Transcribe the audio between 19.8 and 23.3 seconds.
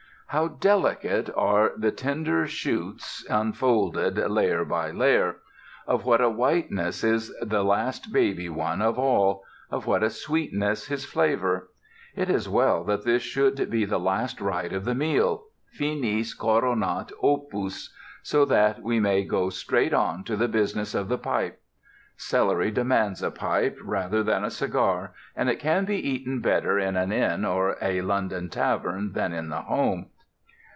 on to the business of the pipe. Celery demands